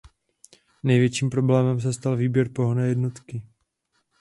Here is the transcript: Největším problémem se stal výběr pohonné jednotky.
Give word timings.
Největším 0.83 1.29
problémem 1.29 1.79
se 1.81 1.93
stal 1.93 2.15
výběr 2.15 2.49
pohonné 2.53 2.87
jednotky. 2.87 3.41